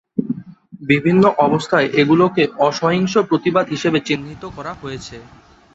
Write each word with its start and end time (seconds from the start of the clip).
বিভিন্ন 0.83 1.23
অবস্থায় 1.39 1.87
এগুলোকে 2.01 2.43
অহিংস 2.67 3.13
প্রতিবাদ 3.29 3.65
হিসেবে 3.69 3.99
চিহ্নিত 4.07 4.43
করা 4.55 4.71
হয়েছে। 4.81 5.17